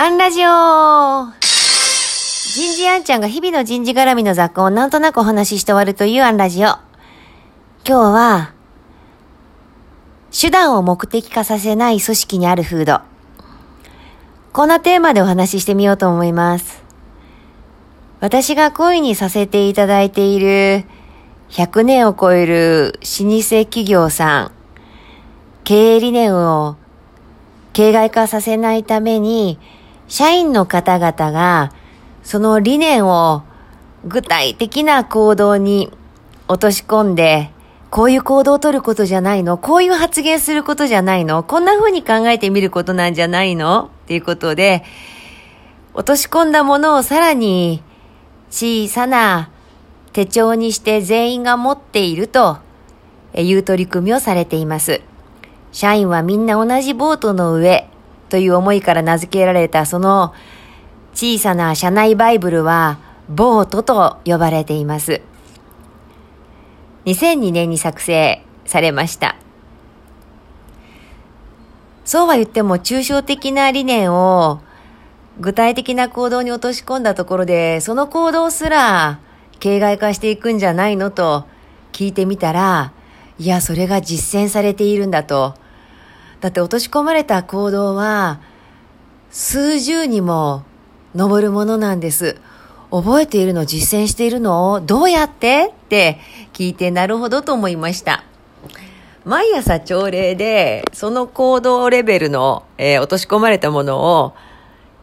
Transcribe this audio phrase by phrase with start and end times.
[0.00, 1.26] アンラジオ
[2.54, 6.68] 人事アンちゃんが日々の人事絡みの雑貨をなんとなくお話しして終わるというアンラジオ。
[6.68, 6.78] 今
[7.84, 8.52] 日は、
[10.30, 13.00] 手段を目的化させない組織にある風土。
[14.52, 16.84] こんなテーマでお話ししてみようと思います。
[18.20, 20.84] 私が恋にさせていただいている
[21.50, 24.52] 100年を超える老舗企業さん、
[25.64, 26.76] 経営理念を
[27.72, 29.58] 形骸化させないために、
[30.08, 31.72] 社員の方々が
[32.22, 33.44] その理念を
[34.04, 35.92] 具体的な行動に
[36.48, 37.50] 落とし込んで、
[37.90, 39.58] こういう行動を取ることじゃないの？
[39.58, 41.42] こういう発言することじゃないの？
[41.42, 43.90] こんな風に考えてみることなんじゃないの？
[44.04, 44.84] っていうことで、
[45.94, 47.82] 落とし込んだものをさらに
[48.50, 49.50] 小さな
[50.12, 52.58] 手帳にして全員が持っていると
[53.34, 55.00] いう取り組みをされています。
[55.72, 57.88] 社員はみんな同じボートの上
[58.28, 60.34] という思いから名付けられたその
[61.14, 65.20] 小さな社内バイブルはボートと呼ばれています。
[67.06, 69.36] 2002年に作成されました。
[72.04, 74.60] そうは言っても抽象的な理念を
[75.40, 79.20] 具体的な行動に落とし込んだところで、その行動すら
[79.60, 81.44] 形骸化していくんじゃないのと
[81.92, 82.92] 聞いてみたら、
[83.38, 85.54] いや、それが実践されているんだと。
[86.40, 88.40] だって落とし込まれた行動は
[89.30, 90.64] 数十にも
[91.14, 92.40] 上るものなんです。
[92.90, 95.74] 覚えているの実践しているのどうやって？
[95.74, 96.18] って
[96.52, 98.24] 聞いてなるほどと思いました。
[99.24, 104.34] 毎朝朝礼でその行動レベルの、えー落とし込まれたものを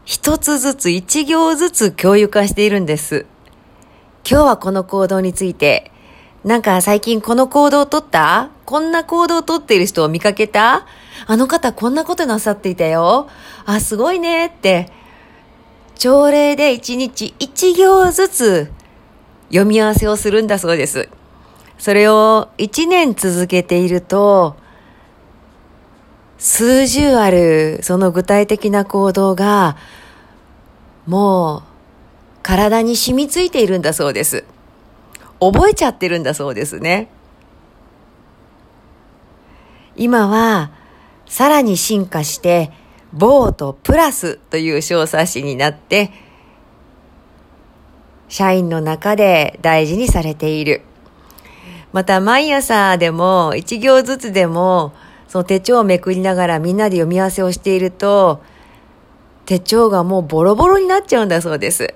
[0.03, 3.28] 一つずつ一行ずつ共有化しているんです。
[4.28, 5.91] 今日はこの行動について、
[6.44, 8.50] なんか最近この行動をとった？
[8.66, 10.88] こんな行動をとっている人を見かけた？
[11.28, 13.28] あの方こんなことなさっていたよ。
[13.66, 14.92] あ、すごいねって。
[15.95, 18.72] 朝礼で一日一行ずつ
[19.50, 21.09] 読み合わせをするんだそうです。
[21.78, 24.56] それを一年続けていると、
[26.38, 29.78] 数十あるその具体的な行動が、
[31.08, 31.64] もう
[32.44, 34.44] 体に染みついているんだそうです。
[35.40, 37.09] 覚えちゃってるんだそうですね。
[39.96, 40.72] 今は
[41.28, 42.72] さらに進化して、
[43.13, 46.12] ボートプラスという小冊子になって、
[48.28, 50.81] 社員の中で大事にされている。
[51.94, 54.91] また毎朝でも一行ずつでも
[55.30, 58.41] その手帳をめくりながらみんなで読み合わせをしていると
[59.46, 61.94] 手帳がもうボロボロになっちゃうんだそうです。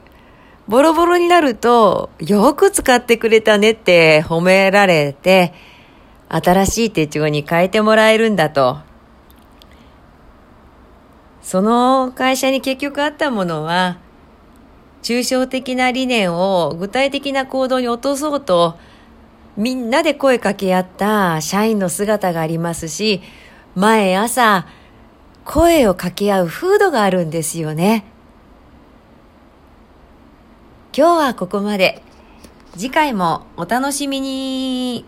[0.69, 5.53] ボロボロになるとよく使ってくれたねって褒められて
[6.29, 8.88] 新しい手帳に変えてもらえるんだと。
[11.41, 13.97] その会社に結局あったものは
[15.01, 18.77] 抽象的な理念を具体的な行動に落とそうと
[19.59, 23.21] みんなで声かけ合った社員の姿がありますし、
[23.75, 24.67] 毎朝
[25.43, 28.05] 声を掛け合う風土があるんですよね。
[30.95, 32.01] 今日はここまで。
[32.77, 35.03] 次回もお楽しみに。